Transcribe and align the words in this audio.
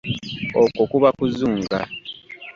Okwo 0.67 0.83
kuba 0.91 1.09
kuzunga. 1.17 1.79